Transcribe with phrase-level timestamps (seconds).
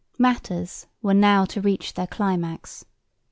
[0.17, 2.85] Matters were now to reach their climax.